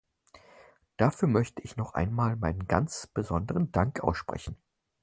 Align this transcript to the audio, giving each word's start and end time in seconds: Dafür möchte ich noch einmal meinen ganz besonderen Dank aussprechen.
Dafür 0.97 1.27
möchte 1.27 1.61
ich 1.61 1.77
noch 1.77 1.93
einmal 1.93 2.35
meinen 2.35 2.65
ganz 2.67 3.05
besonderen 3.13 3.71
Dank 3.71 3.99
aussprechen. 3.99 4.57